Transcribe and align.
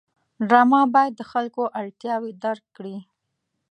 ډرامه 0.47 0.81
باید 0.95 1.13
د 1.17 1.21
خلکو 1.31 1.63
اړتیاوې 1.81 2.31
درک 2.43 2.63
کړي 2.75 2.97